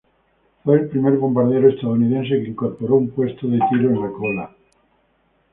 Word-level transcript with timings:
Fue 0.63 0.79
el 0.79 0.87
primer 0.89 1.15
bombardero 1.15 1.69
estadounidense 1.69 2.29
que 2.41 2.49
incorporó 2.49 2.95
un 2.95 3.11
puesto 3.11 3.45
de 3.47 3.59
tiro 3.69 3.89
en 3.91 4.01
la 4.01 4.09
cola. 4.09 4.55